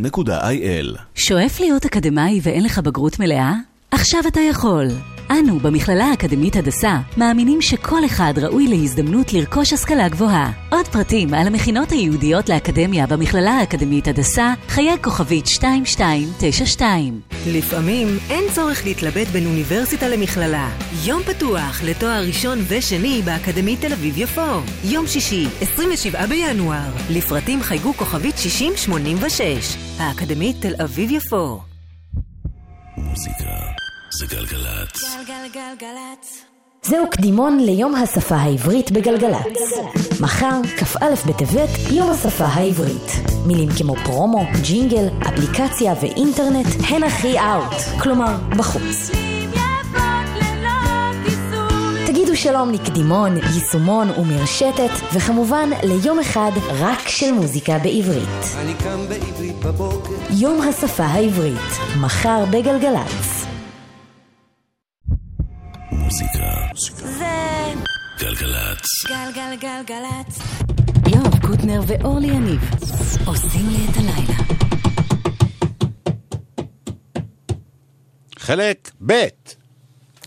שואף 1.14 1.60
להיות 1.60 1.84
אקדמאי 1.84 2.40
ואין 2.42 2.64
לך 2.64 2.78
בגרות 2.78 3.18
מלאה? 3.18 3.52
עכשיו 3.90 4.20
אתה 4.28 4.40
יכול. 4.40 4.86
אנו, 5.30 5.58
במכללה 5.58 6.04
האקדמית 6.04 6.56
הדסה, 6.56 6.98
מאמינים 7.16 7.62
שכל 7.62 8.04
אחד 8.04 8.32
ראוי 8.36 8.68
להזדמנות 8.68 9.32
לרכוש 9.32 9.72
השכלה 9.72 10.08
גבוהה. 10.08 10.52
עוד 10.70 10.88
פרטים 10.88 11.34
על 11.34 11.46
המכינות 11.46 11.90
היהודיות 11.90 12.48
לאקדמיה 12.48 13.06
במכללה 13.06 13.50
האקדמית 13.50 14.08
הדסה, 14.08 14.54
חיי 14.68 14.96
כוכבית 15.02 15.44
2292. 15.46 17.20
לפעמים 17.46 18.08
אין 18.30 18.44
צורך 18.52 18.84
להתלבט 18.84 19.26
בין 19.26 19.46
אוניברסיטה 19.46 20.08
למכללה. 20.08 20.70
יום 21.04 21.22
פתוח 21.22 21.80
לתואר 21.84 22.24
ראשון 22.26 22.58
ושני 22.68 23.22
באקדמית 23.24 23.80
תל 23.80 23.92
אביב-יפו. 23.92 24.60
יום 24.84 25.06
שישי, 25.06 25.46
27 25.60 26.26
בינואר. 26.26 26.92
לפרטים 27.10 27.62
חייגו 27.62 27.94
כוכבית 27.94 28.38
6086. 28.38 29.76
האקדמית 29.98 30.56
תל 30.60 30.82
אביב-יפו. 30.82 31.60
מוזיקה 32.96 33.77
זה 34.10 34.26
גלגלצ. 34.26 35.16
גלגלגלגלצ. 35.26 36.44
זהו 36.82 37.10
קדימון 37.10 37.60
ליום 37.60 37.94
השפה 37.94 38.36
העברית 38.36 38.90
בגלגלצ. 38.90 39.72
מחר, 40.20 40.60
כ"א 40.78 41.14
בטבת, 41.26 41.68
יום 41.90 42.10
השפה 42.10 42.44
העברית. 42.44 43.12
מילים 43.46 43.68
כמו 43.78 43.94
פרומו, 44.04 44.44
ג'ינגל, 44.62 45.08
אפליקציה 45.28 45.94
ואינטרנט 46.00 46.66
הן 46.88 47.02
הכי 47.02 47.38
אאוט, 47.38 48.00
כלומר, 48.02 48.36
בחוץ. 48.56 49.10
תגידו 52.06 52.36
שלום 52.36 52.70
לקדימון, 52.70 53.36
יישומון 53.36 54.10
ומרשתת, 54.10 54.90
וכמובן 55.14 55.70
ליום 55.82 56.18
אחד 56.18 56.50
רק 56.78 57.08
של 57.08 57.32
מוזיקה 57.32 57.78
בעברית. 57.78 58.56
אני 58.56 58.74
קם 58.74 59.08
בעברית 59.08 59.56
בבוקר. 59.58 60.12
יום 60.30 60.60
השפה 60.60 61.04
העברית, 61.04 61.70
מחר 62.00 62.44
בגלגלצ. 62.50 63.37
גלגלצ. 68.18 69.06
גלגלגלגלצ. 69.08 70.38
יואב 71.14 71.46
קוטנר 71.46 71.80
ואורלי 71.86 72.26
יניב 72.26 72.60
עושים 73.26 73.68
לי 73.68 73.84
את 73.90 73.96
הלילה. 73.96 74.34
חלק 78.38 78.90
ב' 79.06 79.12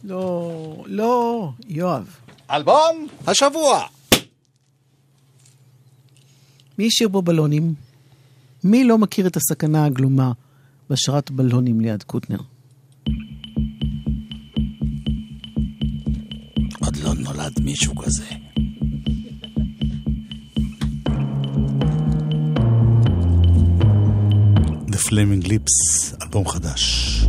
לא, 0.03 0.83
לא, 0.85 1.49
יואב. 1.67 2.15
אלבום 2.51 3.07
השבוע. 3.27 3.85
מי 6.77 6.87
השאיר 6.87 7.09
בו 7.09 7.21
בלונים? 7.21 7.73
מי 8.63 8.83
לא 8.83 8.97
מכיר 8.97 9.27
את 9.27 9.35
הסכנה 9.37 9.85
הגלומה 9.85 10.31
בהשארת 10.89 11.31
בלונים 11.31 11.81
ליד 11.81 12.03
קוטנר? 12.03 12.39
מישהו 17.63 17.95
כזה. 17.95 18.23
The 24.87 24.97
Flaming 25.09 25.47
Lips, 25.47 26.15
אלבום 26.23 26.47
חדש. 26.47 27.20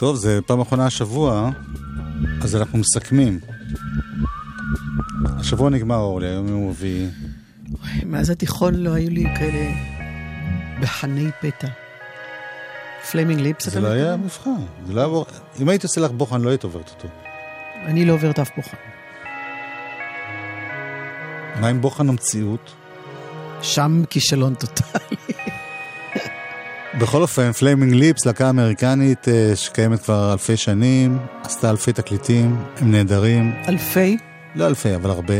טוב, 0.00 0.16
זה 0.16 0.38
פעם 0.46 0.60
אחרונה 0.60 0.86
השבוע, 0.86 1.50
אז 2.42 2.56
אנחנו 2.56 2.78
מסכמים. 2.78 3.40
השבוע 5.24 5.70
נגמר, 5.70 5.96
אורלי, 5.96 6.26
היום 6.26 6.48
יום 6.48 6.68
רביעי. 6.68 7.06
מאז 8.06 8.30
התיכון 8.30 8.74
לא 8.74 8.90
היו 8.90 9.10
לי 9.10 9.24
כאלה 9.38 9.70
בחני 10.80 11.30
פתע. 11.40 11.68
פליימינג 13.10 13.40
ליפס, 13.40 13.68
זה 13.68 13.80
לא 13.80 13.88
היה 13.88 14.16
מבחן. 14.16 14.50
זה 14.86 14.92
לא 14.92 15.00
היה. 15.00 15.24
אם 15.62 15.68
היית 15.68 15.82
עושה 15.82 16.00
לך 16.00 16.10
בוחן, 16.10 16.40
לא 16.40 16.48
היית 16.48 16.64
עוברת 16.64 16.90
אותו. 16.96 17.08
אני 17.84 18.04
לא 18.04 18.12
עוברת 18.12 18.38
אף 18.38 18.50
בוחן. 18.56 18.76
מה 21.60 21.68
עם 21.68 21.80
בוחן 21.80 22.08
המציאות? 22.08 22.72
שם 23.62 24.02
כישלון 24.10 24.54
טוטאלי. 24.54 25.29
בכל 26.98 27.22
אופן, 27.22 27.52
פליימינג 27.52 27.94
ליפס, 27.94 28.26
להקה 28.26 28.50
אמריקנית 28.50 29.28
אה, 29.28 29.56
שקיימת 29.56 30.02
כבר 30.02 30.32
אלפי 30.32 30.56
שנים, 30.56 31.18
עשתה 31.42 31.70
אלפי 31.70 31.92
תקליטים, 31.92 32.56
הם 32.76 32.90
נהדרים. 32.90 33.54
אלפי? 33.68 34.16
לא 34.54 34.66
אלפי, 34.66 34.94
אבל 34.94 35.10
הרבה. 35.10 35.34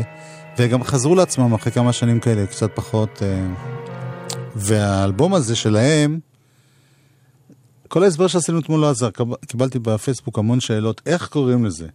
וגם 0.58 0.84
חזרו 0.84 1.14
לעצמם 1.14 1.54
אחרי 1.54 1.72
כמה 1.72 1.92
שנים 1.92 2.20
כאלה, 2.20 2.46
קצת 2.46 2.70
פחות. 2.74 3.22
אה, 3.22 3.46
והאלבום 4.56 5.34
הזה 5.34 5.56
שלהם, 5.56 6.18
כל 7.88 8.04
ההסבר 8.04 8.26
שעשינו 8.26 8.58
אתמול 8.60 8.80
לא 8.80 8.90
עזר. 8.90 9.10
קיבלתי 9.46 9.78
בפייסבוק 9.78 10.38
המון 10.38 10.60
שאלות, 10.60 11.00
איך 11.06 11.28
קוראים 11.28 11.64
לזה? 11.64 11.86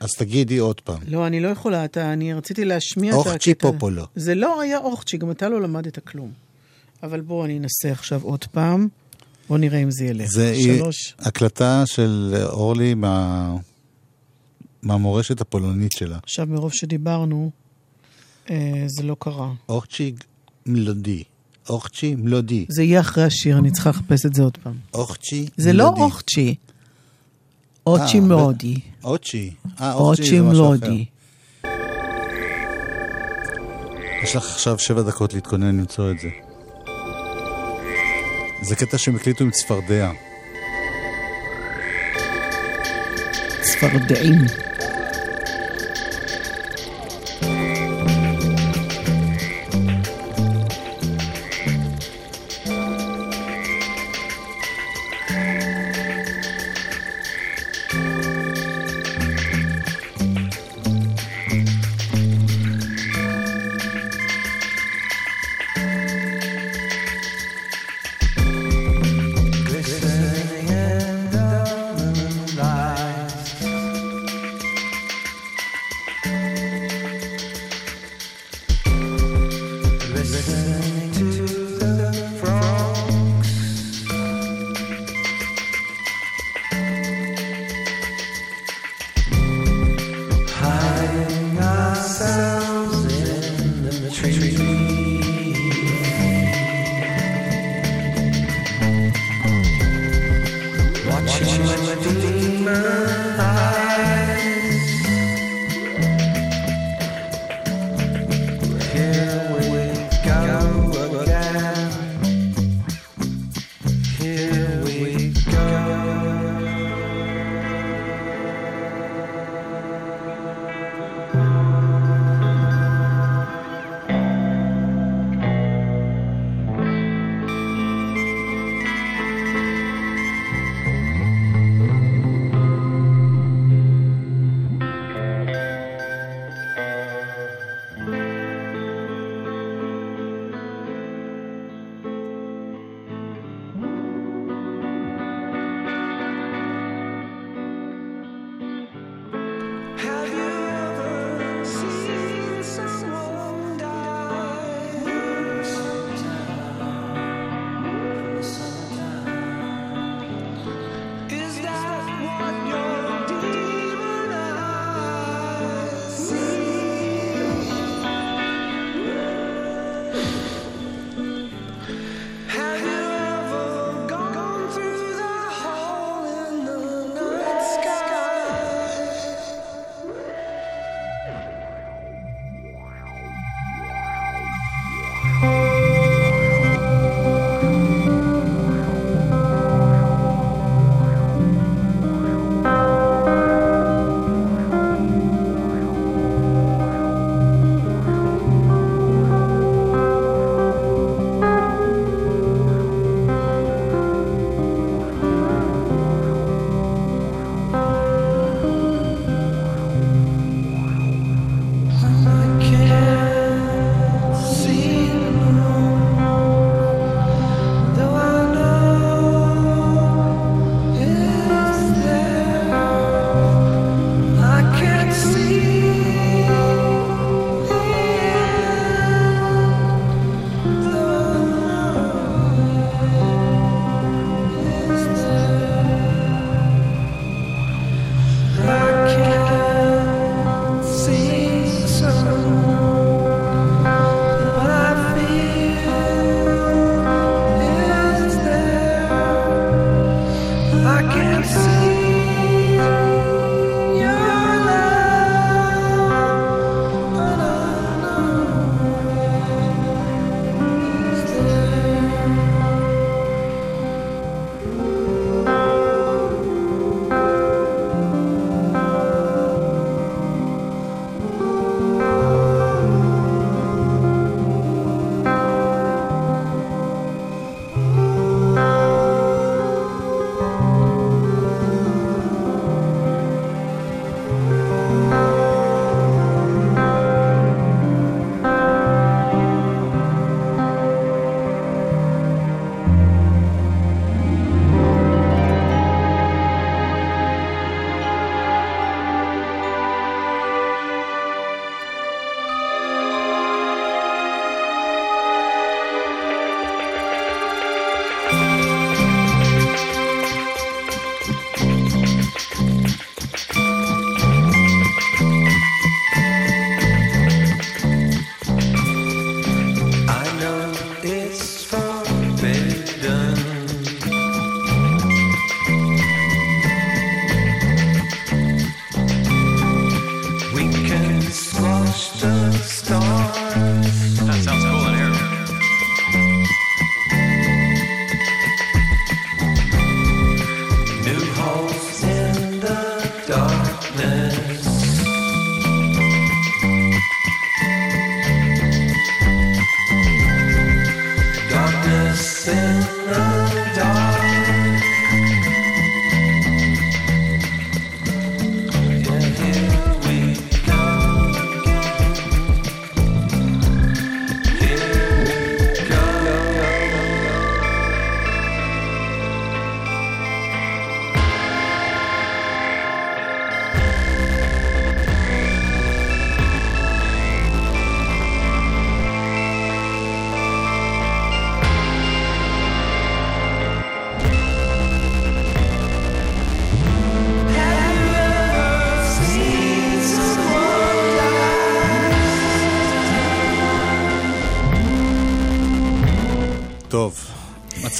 אז 0.00 0.10
תגידי 0.18 0.58
עוד 0.58 0.80
פעם. 0.80 0.98
לא, 1.08 1.26
אני 1.26 1.40
לא 1.40 1.48
יכולה, 1.48 1.84
אתה, 1.84 2.12
אני 2.12 2.34
רציתי 2.34 2.64
להשמיע 2.64 3.14
את 3.14 3.18
הקטע. 3.18 3.30
אוכצ'י 3.30 3.54
פופולו. 3.54 4.04
זה 4.16 4.34
לא 4.34 4.60
היה 4.60 4.78
אוכצ'י, 4.78 5.16
גם 5.18 5.30
אתה 5.30 5.48
לא 5.48 5.60
למדת 5.60 5.98
כלום. 5.98 6.49
אבל 7.02 7.20
בואו 7.20 7.44
אני 7.44 7.58
אנסה 7.58 7.92
עכשיו 7.92 8.20
עוד 8.22 8.44
פעם. 8.44 8.88
בואו 9.48 9.58
נראה 9.58 9.78
אם 9.78 9.90
זה 9.90 10.04
ילך. 10.04 10.30
זה 10.30 10.54
שלוש. 10.62 11.14
הקלטה 11.18 11.82
של 11.86 12.34
אורלי 12.44 12.94
מה... 12.94 13.54
מהמורשת 14.82 15.40
הפולנית 15.40 15.92
שלה. 15.92 16.18
עכשיו, 16.22 16.46
מרוב 16.46 16.72
שדיברנו, 16.72 17.50
אה, 18.50 18.84
זה 18.86 19.02
לא 19.02 19.16
קרה. 19.18 19.52
אוכצ'י 19.68 20.14
מלודי. 20.66 21.22
אוכצ'י 21.68 22.14
מלודי. 22.14 22.66
זה 22.68 22.82
יהיה 22.82 23.00
אחרי 23.00 23.24
השיר, 23.24 23.58
אני 23.58 23.70
צריכה 23.70 23.90
לחפש 23.90 24.26
את 24.26 24.34
זה 24.34 24.42
עוד 24.42 24.56
פעם. 24.62 24.74
אוכצ'י 24.94 25.36
מלודי. 25.40 25.52
זה 25.56 25.72
לא 25.72 25.88
אוכצ'י. 25.88 26.54
אוצ'י 27.86 28.20
מלודי. 28.20 28.80
אוצ'י. 29.04 29.50
אה, 29.80 29.94
אוצ'י 29.94 30.22
זה 30.22 30.42
משהו 30.42 30.74
אחר. 30.74 30.92
יש 34.22 34.36
לך 34.36 34.44
עכשיו 34.44 34.78
שבע 34.78 35.02
דקות 35.02 35.34
להתכונן 35.34 35.78
למצוא 35.78 36.10
את 36.10 36.18
זה. 36.18 36.49
זה 38.60 38.76
קטע 38.76 38.98
שהם 38.98 39.16
הקליטו 39.16 39.44
עם 39.44 39.50
צפרדע. 39.50 40.10
צפרדעים. 43.60 44.69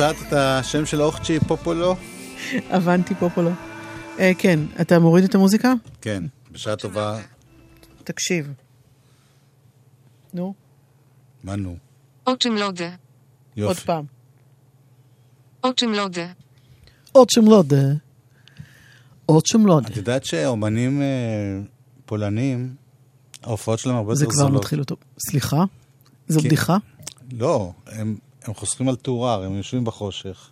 מצאת 0.01 0.17
את 0.29 0.33
השם 0.33 0.87
של 0.87 1.03
אוכצ'י 1.03 1.41
פופולו? 1.41 1.97
אבנטי 2.69 3.15
פופולו. 3.15 3.51
אה, 4.19 4.33
כן, 4.39 4.61
אתה 4.81 4.99
מוריד 4.99 5.25
את 5.25 5.35
המוזיקה? 5.35 5.73
כן, 6.01 6.25
בשעה 6.53 6.77
טובה. 6.77 7.21
תקשיב. 8.05 8.53
נו, 10.35 10.55
מה 11.45 11.57
נו? 11.57 11.77
Oczymlody. 12.29 12.31
עוד 12.61 12.77
יופי. 13.57 13.81
פעם. 13.81 14.05
Oczymlody. 15.67 16.21
עוד 17.13 17.31
שמלוד. 17.31 17.73
עוד 19.27 19.47
שמלוד. 19.47 19.87
את 19.87 19.97
יודעת 19.97 20.25
שאומנים 20.25 21.03
אה, 21.03 21.07
פולנים, 22.07 22.75
ההופעות 23.43 23.79
שלהם 23.79 23.97
הרבה 23.97 24.15
זה 24.15 24.25
יותר 24.25 24.35
כבר 24.35 24.45
זולות. 24.45 24.61
מתחיל 24.61 24.81
אותו. 24.81 24.97
סליחה? 25.29 25.65
זו. 26.29 26.41
בדיחה? 26.41 26.77
לא, 27.33 27.73
הם, 27.87 28.17
הם 28.43 28.55
חוסכים 28.55 28.89
על 28.89 28.97
טהורר, 28.97 29.43
הם 29.45 29.57
יושבים 29.57 29.85
בחושך. 29.85 30.49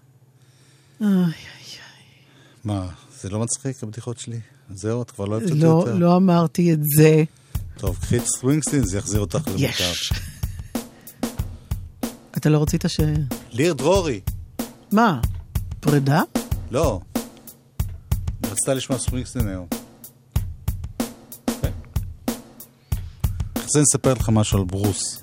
איי, 1.01 1.33
מה, 2.65 2.89
זה 3.21 3.29
לא 3.29 3.39
מצחיק 3.39 3.83
הבדיחות 3.83 4.19
שלי? 4.19 4.41
זהו, 4.71 5.03
את 5.03 5.11
כבר 5.11 5.25
לא 5.25 5.35
אוהבת 5.35 5.51
אותי 5.51 5.61
לא, 5.61 5.67
יותר? 5.67 5.95
לא 5.95 6.17
אמרתי 6.17 6.73
את 6.73 6.79
זה. 6.97 7.25
טוב, 7.77 7.99
קחי 8.01 8.19
את 8.19 8.27
סווינגסטין, 8.27 8.85
זה 8.85 8.99
יחזיר 8.99 9.21
אותך 9.21 9.49
למותר. 9.49 9.93
אתה 12.37 12.49
לא 12.49 12.63
רצית 12.63 12.85
ש... 12.89 13.01
ליר 13.51 13.73
דרורי. 13.75 14.21
מה? 14.93 15.21
פרידה? 15.81 16.23
לא. 16.71 17.01
רצתה 18.45 18.75
לשמוע 18.75 18.99
סווינגסטין 18.99 19.49
היום. 19.49 19.67
כן. 21.47 21.73
אחרי 23.55 23.67
זה 23.73 23.81
נספר 23.81 24.13
לך 24.15 24.29
משהו 24.29 24.59
על 24.59 24.65
ברוס. 24.65 25.23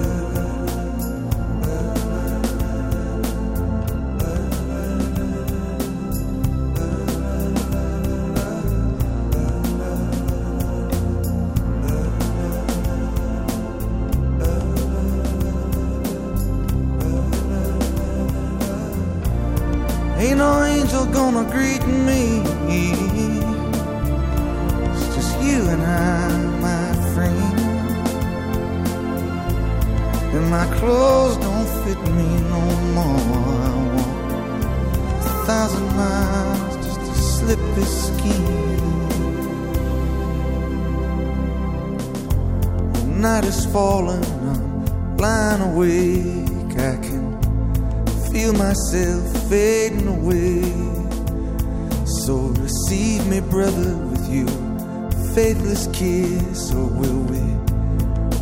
Faithless 55.81 55.97
kiss, 55.97 56.73
or 56.73 56.85
will 56.85 57.21
we 57.23 57.39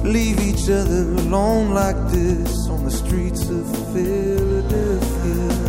leave 0.10 0.40
each 0.40 0.70
other 0.70 1.04
alone 1.24 1.74
like 1.74 1.96
this 2.12 2.68
on 2.70 2.84
the 2.84 2.92
streets 2.92 3.50
of 3.50 3.66
Philadelphia? 3.94 5.69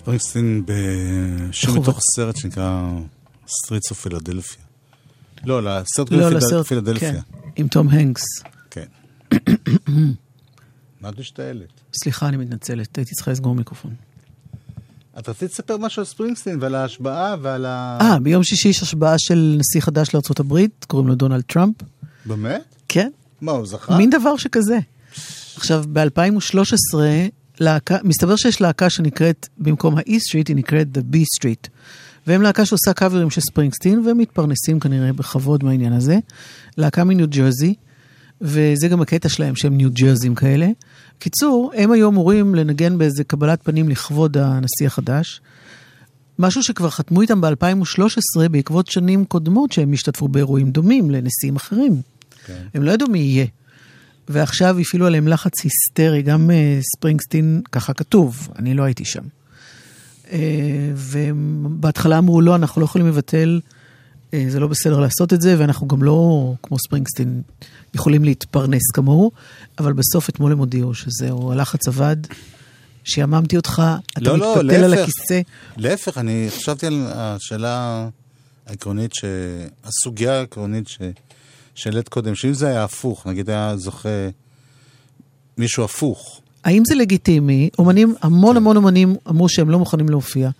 ספרינגסטין 0.00 0.62
בשיר 0.66 1.72
מתוך? 1.80 2.00
סרט 2.16 2.36
שנקרא 2.36 2.90
Streets 3.48 3.90
of 3.90 4.00
Philadelphia. 4.00 4.62
לא, 5.44 5.62
לסרט 5.62 6.08
קוראים 6.08 6.62
פילדלפיה. 6.66 7.12
כן, 7.12 7.20
עם 7.56 7.68
תום 7.68 7.88
הנקס. 7.88 8.22
כן. 8.70 8.84
מה 11.00 11.08
את 11.08 11.18
משתעלת? 11.18 11.68
סליחה, 11.94 12.28
אני 12.28 12.36
מתנצלת, 12.36 12.98
הייתי 12.98 13.14
צריכה 13.14 13.30
לסגור 13.30 13.54
מיקרופון. 13.54 13.94
את 15.18 15.28
רצית 15.28 15.50
לספר 15.50 15.76
משהו 15.76 16.00
על 16.00 16.06
ספרינגסטין 16.06 16.58
ועל 16.60 16.74
ההשבעה 16.74 17.36
ועל 17.42 17.66
ה... 17.66 17.98
אה, 18.00 18.18
ביום 18.18 18.42
שישי 18.42 18.68
יש 18.68 18.82
השבעה 18.82 19.14
של 19.18 19.56
נשיא 19.58 19.80
חדש 19.80 20.14
לארה"ב, 20.14 20.58
קוראים 20.86 21.08
לו 21.08 21.14
דונלד 21.14 21.42
טראמפ. 21.42 21.76
באמת? 22.26 22.74
כן. 22.88 23.10
מה, 23.40 23.52
הוא 23.52 23.66
זכה? 23.66 23.96
מין 23.96 24.10
דבר 24.10 24.36
שכזה. 24.36 24.78
עכשיו, 25.56 25.84
ב-2013, 25.92 26.94
להקה, 27.60 27.96
מסתבר 28.04 28.36
שיש 28.36 28.60
להקה 28.60 28.90
שנקראת, 28.90 29.48
במקום 29.58 29.98
ה-E 29.98 30.10
Street, 30.10 30.48
היא 30.48 30.56
נקראת 30.56 30.86
The 30.96 31.00
B 31.00 31.16
Street. 31.16 31.68
והם 32.26 32.42
להקה 32.42 32.66
שעושה 32.66 32.92
קאברים 32.92 33.30
של 33.30 33.40
ספרינגסטין, 33.40 34.06
והם 34.06 34.18
מתפרנסים 34.18 34.80
כנראה 34.80 35.12
בכבוד 35.12 35.64
מהעניין 35.64 35.92
הזה. 35.92 36.18
להקה 36.76 37.04
מניו 37.04 37.28
ג'רזי, 37.28 37.74
וזה 38.40 38.88
גם 38.88 39.00
הקטע 39.00 39.28
שלהם, 39.28 39.56
שהם 39.56 39.76
ניו 39.76 39.90
ג'רזים 39.92 40.34
כאלה. 40.34 40.68
קיצור, 41.18 41.72
הם 41.76 41.92
היו 41.92 42.08
אמורים 42.08 42.54
לנגן 42.54 42.98
באיזה 42.98 43.24
קבלת 43.24 43.62
פנים 43.62 43.88
לכבוד 43.88 44.36
הנשיא 44.36 44.86
החדש. 44.86 45.40
משהו 46.38 46.62
שכבר 46.62 46.90
חתמו 46.90 47.22
איתם 47.22 47.40
ב-2013 47.40 48.48
בעקבות 48.50 48.86
שנים 48.86 49.24
קודמות 49.24 49.72
שהם 49.72 49.92
השתתפו 49.92 50.28
באירועים 50.28 50.70
דומים 50.70 51.10
לנשיאים 51.10 51.56
אחרים. 51.56 52.02
כן. 52.46 52.62
הם 52.74 52.82
לא 52.82 52.92
ידעו 52.92 53.08
מי 53.08 53.18
יהיה. 53.18 53.46
ועכשיו 54.28 54.78
הפעילו 54.78 55.06
עליהם 55.06 55.28
לחץ 55.28 55.52
היסטרי, 55.64 56.22
גם 56.22 56.50
uh, 56.50 56.84
ספרינגסטין, 56.96 57.62
ככה 57.72 57.94
כתוב, 57.94 58.48
אני 58.58 58.74
לא 58.74 58.82
הייתי 58.82 59.04
שם. 59.04 59.22
Uh, 60.24 60.32
ובהתחלה 60.94 62.18
אמרו, 62.18 62.40
לא, 62.40 62.54
אנחנו 62.54 62.80
לא 62.80 62.84
יכולים 62.84 63.06
לבטל, 63.06 63.60
uh, 64.30 64.34
זה 64.48 64.60
לא 64.60 64.66
בסדר 64.66 65.00
לעשות 65.00 65.32
את 65.32 65.40
זה, 65.40 65.56
ואנחנו 65.58 65.88
גם 65.88 66.02
לא, 66.02 66.52
כמו 66.62 66.78
ספרינגסטין, 66.78 67.42
יכולים 67.94 68.24
להתפרנס 68.24 68.90
כמוהו, 68.94 69.30
אבל 69.78 69.92
בסוף 69.92 70.28
אתמול 70.28 70.52
הם 70.52 70.58
הודיעו 70.58 70.94
שזהו, 70.94 71.52
הלחץ 71.52 71.88
עבד, 71.88 72.16
שיממתי 73.04 73.56
אותך, 73.56 73.82
אתה 74.12 74.20
לא, 74.20 74.38
לא, 74.38 74.54
מתפתל 74.56 74.84
על 74.84 74.90
להפך. 74.90 75.02
הכיסא. 75.02 75.40
להפך, 75.76 76.18
אני 76.18 76.46
חשבתי 76.56 76.86
על 76.86 77.06
השאלה 77.14 78.08
העקרונית, 78.66 79.14
ש... 79.14 79.24
הסוגיה 79.84 80.38
העקרונית 80.38 80.88
ש... 80.88 80.98
שהעלית 81.80 82.08
קודם, 82.08 82.34
שאם 82.34 82.54
זה 82.54 82.68
היה 82.68 82.84
הפוך, 82.84 83.26
נגיד 83.26 83.50
היה 83.50 83.76
זוכה 83.76 84.28
מישהו 85.58 85.84
הפוך, 85.84 86.40
האם 86.64 86.82
זה 86.86 86.94
לגיטימי? 86.94 87.70
אומנים, 87.78 88.14
המון 88.22 88.56
המון 88.56 88.76
אומנים 88.76 89.16
אמרו 89.28 89.48
שהם 89.48 89.70
לא 89.70 89.78
מוכנים 89.78 90.08
להופיע. 90.08 90.50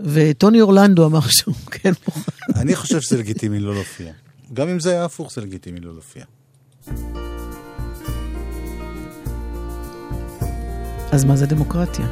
וטוני 0.00 0.60
אורלנדו 0.60 1.06
אמר 1.06 1.20
שהוא 1.20 1.54
כן 1.74 1.92
מוכן. 2.08 2.60
אני 2.60 2.76
חושב 2.76 3.00
שזה 3.00 3.18
לגיטימי 3.18 3.60
לא 3.60 3.74
להופיע. 3.74 4.12
גם 4.52 4.68
אם 4.68 4.80
זה 4.80 4.90
היה 4.90 5.04
הפוך, 5.04 5.32
זה 5.32 5.40
לגיטימי 5.40 5.80
לא 5.80 5.92
להופיע. 5.92 6.24
אז 11.12 11.24
מה 11.24 11.36
זה 11.36 11.46
דמוקרטיה? 11.46 12.06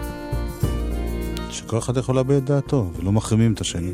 שכל 1.51 1.79
אחד 1.79 1.97
יכול 1.97 2.17
לאבד 2.17 2.37
את 2.37 2.45
דעתו, 2.45 2.91
ולא 2.97 3.13
מחרימים 3.13 3.53
את 3.53 3.61
השני. 3.61 3.93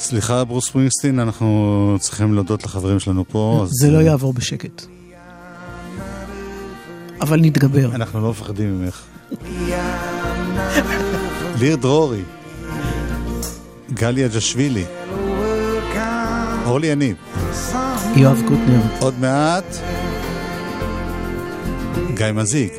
סליחה, 0.09 0.45
ברוס 0.45 0.67
ספרינגסטין, 0.69 1.21
אנחנו 1.21 1.97
צריכים 2.01 2.35
להודות 2.35 2.65
לחברים 2.65 3.01
שלנו 3.01 3.25
פה. 3.29 3.61
אז- 3.63 3.71
זה 3.81 3.91
לא 3.91 3.99
יעבור 3.99 4.33
בשקט. 4.33 4.83
אבל 7.21 7.41
נתגבר. 7.41 7.95
אנחנו 7.95 8.21
לא 8.21 8.31
מפחדים 8.31 8.81
ממך. 8.85 9.03
ליר 11.59 11.77
דרורי, 11.77 12.23
גלי 13.95 14.27
אג'שווילי, 14.27 14.85
אורלי 16.67 16.87
יניב, 16.87 17.17
יואב 18.17 18.43
קוטנר. 18.49 18.81
עוד 19.01 19.15
מעט, 19.21 19.65
גיא 22.15 22.27
מזיג. 22.35 22.71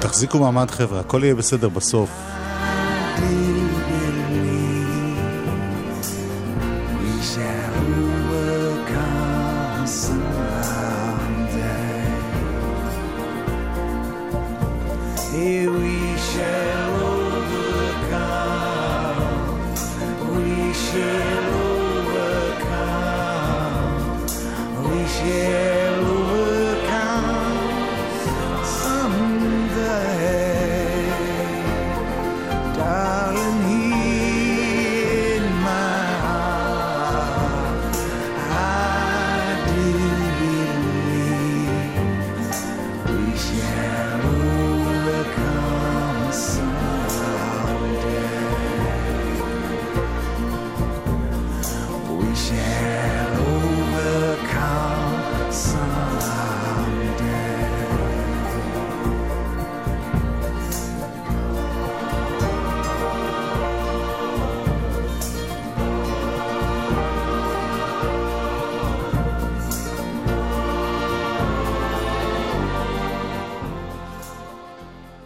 תחזיקו 0.00 0.38
מעמד 0.38 0.70
חבר'ה, 0.70 1.00
הכל 1.00 1.20
יהיה 1.24 1.34
בסדר 1.34 1.68
בסוף. 1.68 2.10